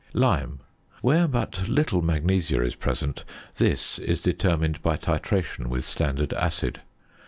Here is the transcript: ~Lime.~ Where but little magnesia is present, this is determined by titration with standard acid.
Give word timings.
~Lime.~ 0.15 0.61
Where 1.03 1.27
but 1.27 1.69
little 1.69 2.01
magnesia 2.01 2.63
is 2.63 2.73
present, 2.73 3.23
this 3.57 3.99
is 3.99 4.19
determined 4.19 4.81
by 4.81 4.97
titration 4.97 5.67
with 5.67 5.85
standard 5.85 6.33
acid. 6.33 6.81